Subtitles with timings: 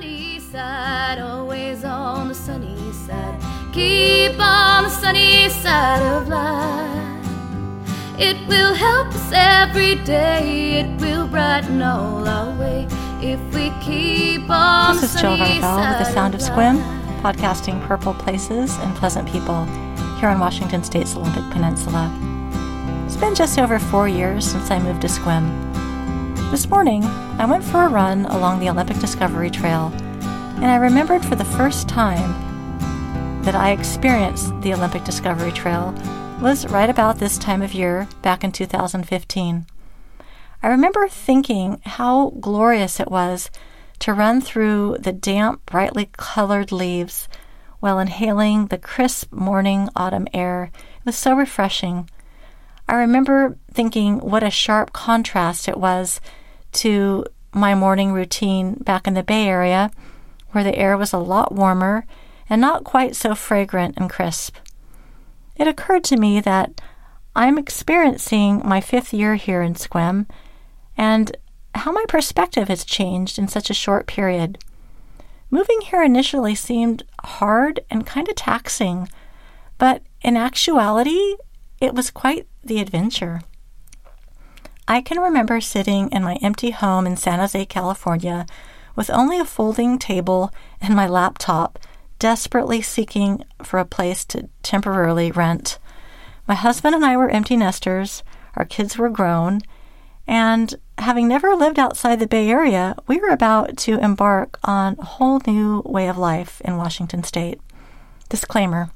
[0.00, 3.38] sunny side, always on the sunny side.
[3.72, 7.26] Keep on the sunny side of life.
[8.18, 12.86] It will help us every day, it will brighten all our way
[13.20, 16.80] if we keep on This is Jill Rafel with the Sound of Sequim,
[17.20, 19.66] podcasting purple places and pleasant people
[20.18, 22.10] here on Washington State's Olympic Peninsula.
[23.04, 25.79] It's been just over four years since I moved to Sequim.
[26.50, 31.24] This morning, I went for a run along the Olympic Discovery Trail, and I remembered
[31.24, 32.34] for the first time
[33.42, 35.94] that I experienced the Olympic Discovery Trail
[36.42, 39.66] was right about this time of year back in 2015.
[40.60, 43.48] I remember thinking how glorious it was
[44.00, 47.28] to run through the damp, brightly colored leaves
[47.78, 50.72] while inhaling the crisp morning autumn air.
[50.98, 52.10] It was so refreshing.
[52.88, 56.20] I remember thinking what a sharp contrast it was
[56.72, 59.90] to my morning routine back in the Bay Area,
[60.50, 62.06] where the air was a lot warmer
[62.48, 64.56] and not quite so fragrant and crisp.
[65.56, 66.80] It occurred to me that
[67.36, 70.26] I'm experiencing my fifth year here in Sequim
[70.96, 71.36] and
[71.74, 74.58] how my perspective has changed in such a short period.
[75.50, 79.08] Moving here initially seemed hard and kind of taxing,
[79.78, 81.36] but in actuality,
[81.80, 83.42] it was quite the adventure.
[84.90, 88.44] I can remember sitting in my empty home in San Jose, California,
[88.96, 91.78] with only a folding table and my laptop,
[92.18, 95.78] desperately seeking for a place to temporarily rent.
[96.48, 98.24] My husband and I were empty nesters,
[98.56, 99.60] our kids were grown,
[100.26, 105.04] and having never lived outside the Bay Area, we were about to embark on a
[105.04, 107.60] whole new way of life in Washington state.
[108.28, 108.90] Disclaimer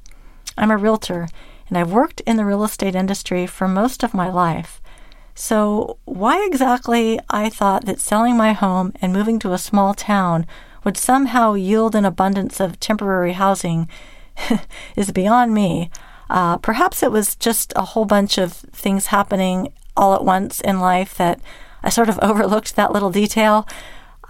[0.57, 1.29] I'm a realtor,
[1.69, 4.81] and I've worked in the real estate industry for most of my life.
[5.37, 10.47] So, why exactly I thought that selling my home and moving to a small town
[10.85, 13.89] would somehow yield an abundance of temporary housing
[14.95, 15.91] is beyond me.
[16.29, 20.79] Uh, perhaps it was just a whole bunch of things happening all at once in
[20.79, 21.41] life that
[21.83, 23.67] I sort of overlooked that little detail.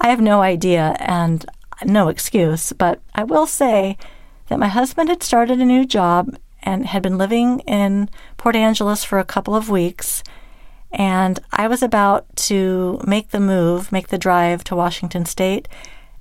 [0.01, 1.45] I have no idea and
[1.83, 3.97] no excuse, but I will say
[4.47, 9.03] that my husband had started a new job and had been living in Port Angeles
[9.03, 10.23] for a couple of weeks
[10.95, 15.67] and I was about to make the move, make the drive to Washington State,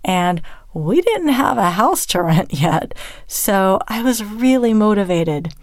[0.05, 0.43] and
[0.75, 2.93] we didn't have a house to rent yet.
[3.29, 5.55] So I was really motivated,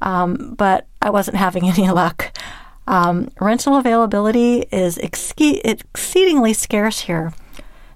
[0.00, 2.32] um, but I wasn't having any luck.
[2.86, 7.34] Um, rental availability is ex- exceedingly scarce here.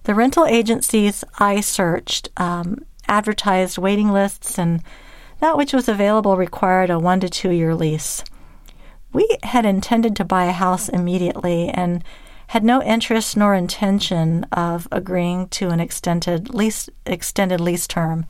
[0.05, 4.83] The rental agencies I searched um, advertised waiting lists, and
[5.39, 8.25] that which was available required a one to two year lease.
[9.13, 12.05] We had intended to buy a house immediately and
[12.49, 18.27] had no interest nor intention of agreeing to an extended lease extended lease term.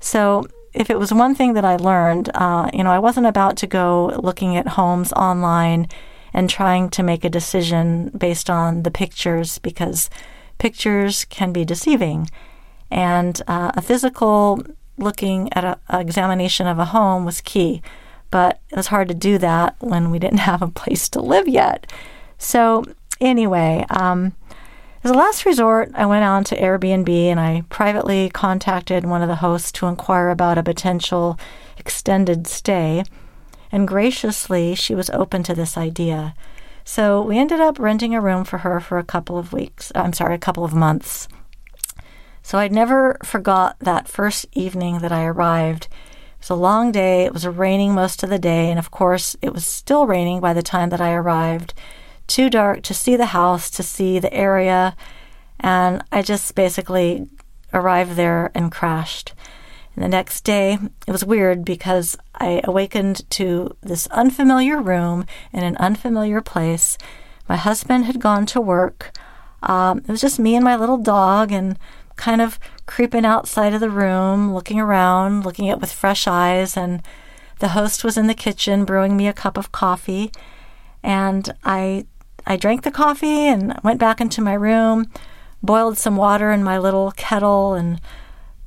[0.00, 3.56] So if it was one thing that I learned, uh, you know, I wasn't about
[3.58, 5.88] to go looking at homes online
[6.32, 10.08] and trying to make a decision based on the pictures because
[10.58, 12.30] pictures can be deceiving.
[12.90, 14.64] And uh, a physical
[14.98, 17.82] looking at an examination of a home was key
[18.32, 21.46] but it was hard to do that when we didn't have a place to live
[21.46, 21.86] yet.
[22.38, 22.82] So,
[23.20, 24.34] anyway, um,
[25.04, 29.28] as a last resort, I went on to Airbnb and I privately contacted one of
[29.28, 31.38] the hosts to inquire about a potential
[31.76, 33.04] extended stay.
[33.70, 36.34] And graciously, she was open to this idea.
[36.84, 39.92] So we ended up renting a room for her for a couple of weeks.
[39.94, 41.28] I'm sorry, a couple of months.
[42.42, 45.88] So I'd never forgot that first evening that I arrived
[46.42, 47.24] was a long day.
[47.24, 50.52] It was raining most of the day, and of course, it was still raining by
[50.52, 51.72] the time that I arrived.
[52.26, 54.96] Too dark to see the house, to see the area,
[55.60, 57.28] and I just basically
[57.72, 59.32] arrived there and crashed.
[59.94, 65.62] And the next day, it was weird because I awakened to this unfamiliar room in
[65.62, 66.98] an unfamiliar place.
[67.48, 69.12] My husband had gone to work.
[69.62, 71.78] Um, it was just me and my little dog, and
[72.16, 77.02] kind of creeping outside of the room, looking around, looking at with fresh eyes, and
[77.58, 80.32] the host was in the kitchen brewing me a cup of coffee.
[81.02, 82.06] And I
[82.46, 85.10] I drank the coffee and went back into my room,
[85.62, 88.00] boiled some water in my little kettle, and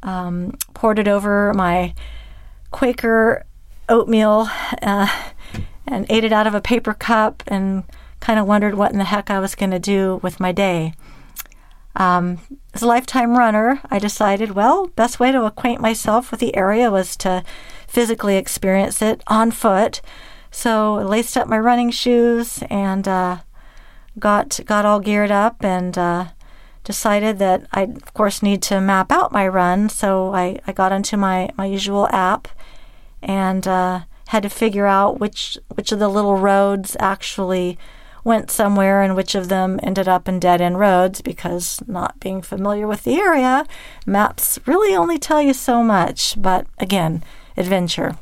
[0.03, 1.93] um, poured it over my
[2.71, 3.45] Quaker
[3.89, 4.49] oatmeal
[4.81, 5.07] uh,
[5.87, 7.83] and ate it out of a paper cup and
[8.19, 10.93] kind of wondered what in the heck I was going to do with my day.
[11.95, 12.39] Um,
[12.73, 16.91] as a lifetime runner, I decided, well, best way to acquaint myself with the area
[16.91, 17.43] was to
[17.87, 20.01] physically experience it on foot.
[20.51, 23.37] So I laced up my running shoes and uh,
[24.19, 26.25] got got all geared up and uh,
[26.83, 29.89] decided that I, of course, need to map out my run.
[29.89, 32.47] So I, I got into my, my usual app
[33.21, 37.77] and uh, had to figure out which which of the little roads actually
[38.25, 42.41] went somewhere and which of them ended up in dead end roads because not being
[42.41, 43.65] familiar with the area,
[44.05, 46.35] maps really only tell you so much.
[46.35, 47.23] But again,
[47.55, 48.17] adventure.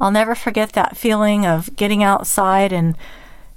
[0.00, 2.96] I'll never forget that feeling of getting outside and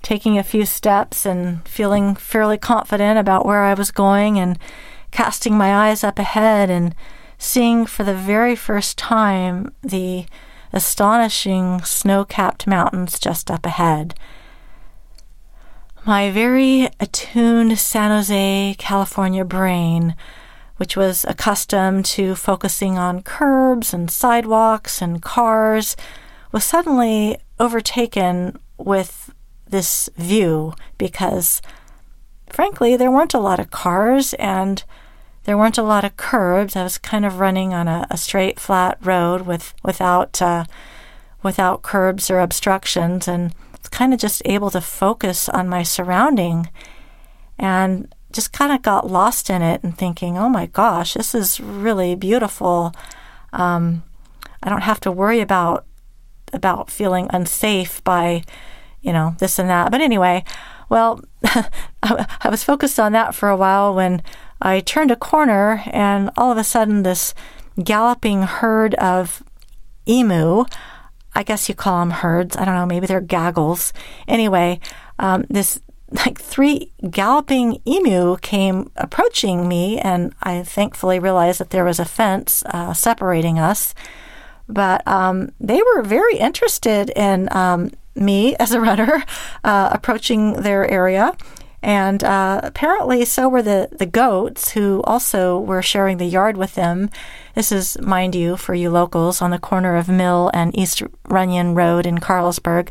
[0.03, 4.59] taking a few steps and feeling fairly confident about where I was going and
[5.11, 6.93] casting my eyes up ahead and
[7.39, 10.25] seeing for the very first time the
[10.71, 14.13] astonishing snow capped mountains just up ahead.
[16.05, 20.17] My very attuned San Jose, California brain,
[20.75, 25.95] which was accustomed to focusing on curbs and sidewalks and cars,
[26.51, 29.33] was suddenly overtaken with
[29.65, 31.61] this view because,
[32.49, 34.83] frankly, there weren't a lot of cars and
[35.45, 36.75] there weren't a lot of curbs.
[36.75, 40.65] I was kind of running on a, a straight, flat road with without uh,
[41.41, 43.53] without curbs or obstructions, and
[43.91, 46.69] kind of just able to focus on my surrounding,
[47.57, 51.59] and just kind of got lost in it and thinking, "Oh my gosh, this is
[51.59, 52.93] really beautiful."
[53.51, 54.03] Um,
[54.61, 55.85] I don't have to worry about
[56.53, 58.43] about feeling unsafe by,
[59.01, 59.91] you know, this and that.
[59.91, 60.43] But anyway,
[60.89, 61.21] well,
[62.03, 64.21] I was focused on that for a while when
[64.61, 67.33] I turned a corner and all of a sudden this
[67.83, 69.43] galloping herd of
[70.07, 70.65] emu,
[71.35, 73.93] I guess you call them herds, I don't know, maybe they're gaggles.
[74.27, 74.79] Anyway,
[75.19, 75.79] um, this
[76.25, 82.05] like three galloping emu came approaching me, and I thankfully realized that there was a
[82.05, 83.95] fence uh, separating us.
[84.69, 89.23] But um, they were very interested in um, me as a runner
[89.63, 91.35] uh, approaching their area.
[91.83, 96.75] And uh, apparently, so were the, the goats who also were sharing the yard with
[96.75, 97.09] them.
[97.55, 101.75] This is, mind you, for you locals, on the corner of Mill and East Runyon
[101.75, 102.87] Road in Carlsborg.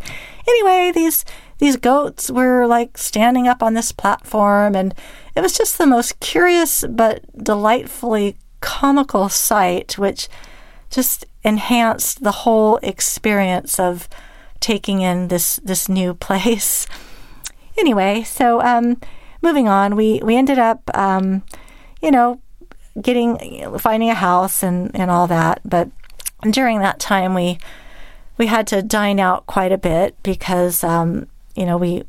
[0.47, 1.25] Anyway, these
[1.57, 4.95] these goats were like standing up on this platform, and
[5.35, 10.29] it was just the most curious but delightfully comical sight, which
[10.91, 14.07] just enhanced the whole experience of
[14.61, 16.87] taking in this this new place
[17.79, 19.01] anyway, so um,
[19.41, 21.43] moving on, we we ended up, um,
[22.01, 22.41] you know,
[23.01, 25.61] getting finding a house and and all that.
[25.65, 25.91] But
[26.51, 27.59] during that time, we
[28.39, 32.05] we had to dine out quite a bit because um, you know we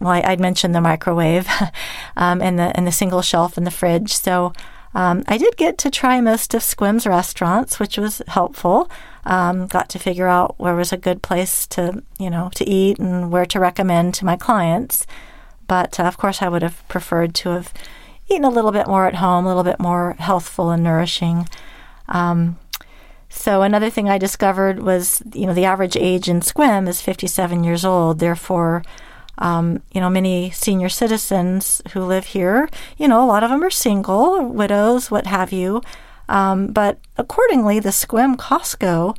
[0.00, 1.48] well, I, would mentioned the microwave
[2.16, 4.14] um, and the and the single shelf in the fridge.
[4.14, 4.52] So
[4.94, 8.90] um, I did get to try most of Sequim's restaurants, which was helpful.
[9.24, 12.98] Um, got to figure out where was a good place to, you know, to eat
[12.98, 15.06] and where to recommend to my clients.
[15.66, 17.74] But uh, of course, I would have preferred to have
[18.28, 21.48] eaten a little bit more at home, a little bit more healthful and nourishing.
[22.08, 22.58] Um,
[23.28, 27.62] so another thing I discovered was, you know, the average age in Sequim is 57
[27.62, 28.18] years old.
[28.18, 28.82] Therefore,
[29.38, 33.62] um, you know, many senior citizens who live here, you know, a lot of them
[33.62, 35.80] are single, widows, what have you.
[36.28, 39.16] Um, but accordingly, the Sequim Costco,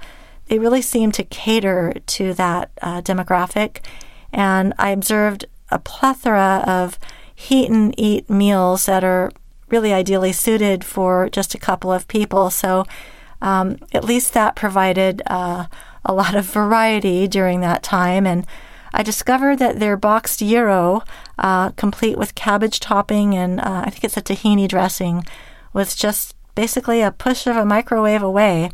[0.48, 3.80] they really seem to cater to that uh, demographic.
[4.32, 7.00] And I observed a plethora of
[7.34, 9.32] heat and eat meals that are
[9.70, 12.50] really ideally suited for just a couple of people.
[12.50, 12.86] So
[13.42, 15.66] um, at least that provided uh,
[16.04, 18.28] a lot of variety during that time.
[18.28, 18.46] And
[18.94, 21.04] I discovered that their boxed gyro,
[21.38, 25.26] uh, complete with cabbage topping and uh, I think it's a tahini dressing,
[25.74, 28.72] was just basically a push of a microwave away.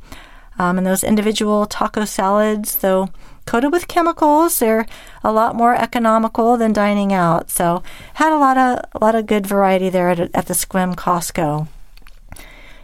[0.57, 3.09] Um, and those individual taco salads, though
[3.45, 4.85] coated with chemicals, they're
[5.23, 7.51] a lot more economical than dining out.
[7.51, 7.83] So
[8.15, 11.67] had a lot of a lot of good variety there at, at the Sequim Costco.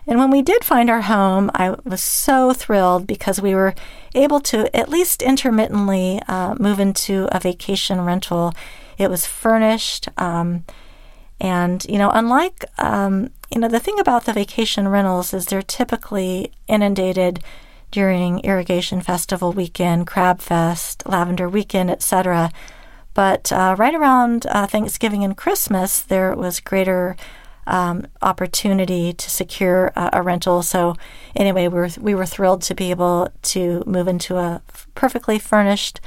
[0.07, 3.75] And when we did find our home, I was so thrilled because we were
[4.15, 8.53] able to at least intermittently uh, move into a vacation rental.
[8.97, 10.09] It was furnished.
[10.17, 10.65] Um,
[11.39, 15.61] and, you know, unlike, um, you know, the thing about the vacation rentals is they're
[15.61, 17.43] typically inundated
[17.91, 22.51] during Irrigation Festival weekend, Crab Fest, Lavender Weekend, etc.
[23.13, 27.17] But uh, right around uh, Thanksgiving and Christmas, there was greater
[27.67, 30.63] um, opportunity to secure a, a, rental.
[30.63, 30.95] So
[31.35, 34.61] anyway, we were we were thrilled to be able to move into a
[34.95, 35.99] perfectly furnished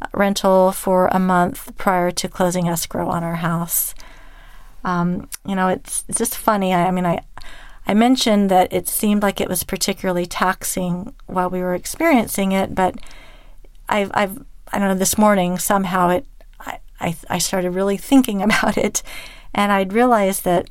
[0.00, 3.94] uh, rental for a month prior to closing escrow on our house.
[4.84, 6.72] Um, you know, it's, it's just funny.
[6.72, 7.20] I, I mean, I
[7.86, 12.74] I mentioned that it seemed like it was particularly taxing while we were experiencing it,
[12.74, 12.96] but
[13.88, 14.94] I've, I've I don't know.
[14.94, 16.26] This morning somehow it
[16.60, 19.02] I, I, I started really thinking about it,
[19.54, 20.68] and I'd realized that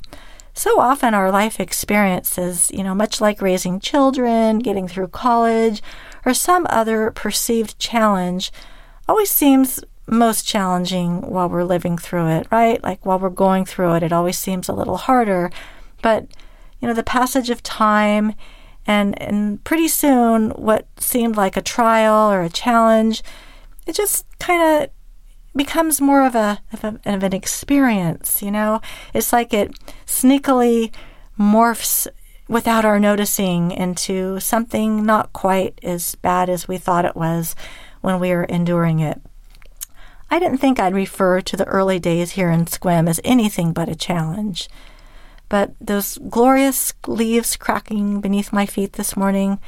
[0.54, 5.82] so often our life experiences, you know, much like raising children, getting through college,
[6.26, 8.52] or some other perceived challenge,
[9.08, 12.82] always seems most challenging while we're living through it, right?
[12.82, 15.50] Like while we're going through it, it always seems a little harder.
[16.02, 16.26] But,
[16.80, 18.34] you know, the passage of time
[18.86, 23.22] and and pretty soon what seemed like a trial or a challenge,
[23.86, 24.90] it just kind of
[25.54, 28.80] becomes more of a, of a of an experience, you know?
[29.14, 29.72] It's like it
[30.06, 30.92] sneakily
[31.38, 32.06] morphs
[32.48, 37.54] without our noticing into something not quite as bad as we thought it was
[38.00, 39.20] when we were enduring it.
[40.30, 43.88] I didn't think I'd refer to the early days here in Sequim as anything but
[43.88, 44.68] a challenge.
[45.48, 49.60] But those glorious leaves cracking beneath my feet this morning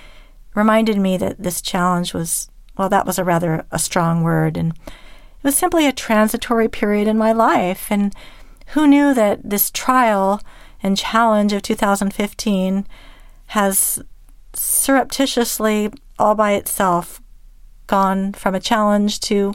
[0.54, 2.48] reminded me that this challenge was,
[2.78, 4.72] well, that was a rather a strong word, and
[5.44, 7.86] was simply a transitory period in my life.
[7.90, 8.12] And
[8.68, 10.40] who knew that this trial
[10.82, 12.86] and challenge of 2015
[13.48, 14.02] has
[14.54, 17.20] surreptitiously, all by itself,
[17.86, 19.54] gone from a challenge to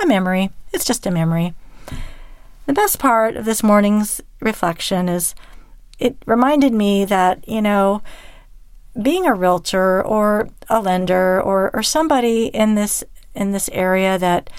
[0.00, 0.50] a memory.
[0.72, 1.54] It's just a memory.
[2.66, 5.34] The best part of this morning's reflection is
[5.98, 8.02] it reminded me that, you know,
[9.00, 13.02] being a realtor or a lender or, or somebody in this
[13.34, 14.50] in this area that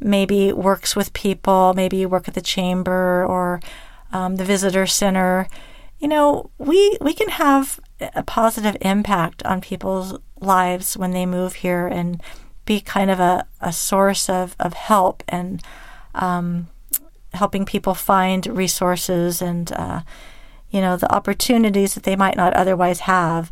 [0.00, 3.60] maybe works with people, maybe you work at the chamber or
[4.12, 5.46] um, the visitor center,
[5.98, 7.78] you know, we we can have
[8.14, 12.22] a positive impact on people's lives when they move here and
[12.64, 15.62] be kind of a, a source of, of help and
[16.14, 16.68] um,
[17.34, 20.00] helping people find resources and uh,
[20.70, 23.50] you know, the opportunities that they might not otherwise have.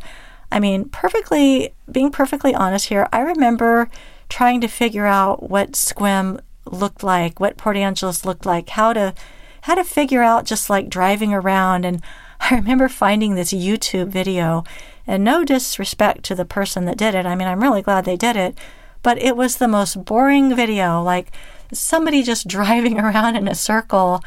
[0.50, 3.90] I mean, perfectly, being perfectly honest here, I remember
[4.28, 9.14] trying to figure out what Sequim looked like, what Port Angeles looked like, how to,
[9.62, 11.84] how to figure out just like driving around.
[11.84, 12.02] And
[12.40, 14.64] I remember finding this YouTube video,
[15.06, 17.24] and no disrespect to the person that did it.
[17.24, 18.56] I mean, I'm really glad they did it,
[19.02, 21.32] but it was the most boring video, like
[21.72, 24.22] somebody just driving around in a circle.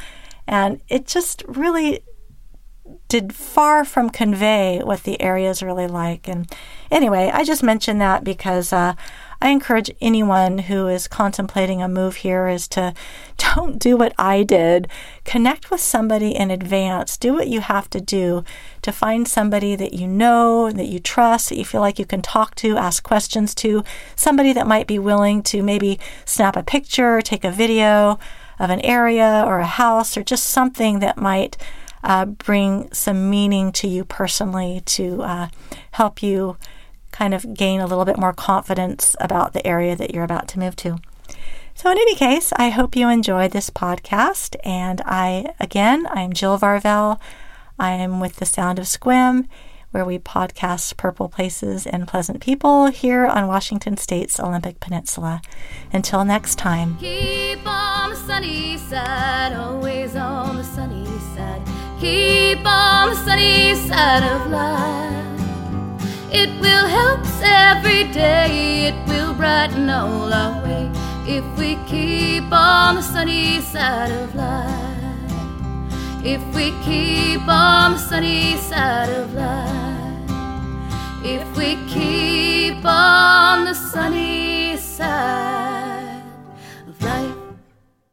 [0.47, 2.03] And it just really
[3.07, 6.27] did far from convey what the area is really like.
[6.27, 6.51] And
[6.89, 8.95] anyway, I just mentioned that because uh,
[9.43, 12.93] I encourage anyone who is contemplating a move here is to
[13.37, 14.87] don't do what I did.
[15.25, 17.17] Connect with somebody in advance.
[17.17, 18.43] Do what you have to do
[18.83, 22.21] to find somebody that you know, that you trust, that you feel like you can
[22.21, 23.83] talk to, ask questions to,
[24.15, 28.19] somebody that might be willing to maybe snap a picture, take a video
[28.59, 31.57] of an area or a house or just something that might
[32.03, 35.47] uh, bring some meaning to you personally to uh,
[35.91, 36.57] help you
[37.21, 40.57] kind of gain a little bit more confidence about the area that you're about to
[40.57, 40.97] move to.
[41.75, 44.55] So, in any case, I hope you enjoyed this podcast.
[44.63, 47.19] And I, again, I'm Jill Varvel.
[47.77, 49.47] I am with the Sound of Sequim,
[49.91, 55.43] where we podcast purple places and pleasant people here on Washington State's Olympic Peninsula.
[55.93, 56.97] Until next time.
[56.97, 61.61] Keep on the sunny side, always on the sunny side.
[61.99, 65.20] Keep on the sunny side of life.
[66.33, 70.89] It will help us every day, it will brighten all our way
[71.27, 74.91] if we keep on the sunny side of life.
[76.23, 79.81] If we keep on the sunny side of life.
[81.25, 85.70] If we keep on the sunny side.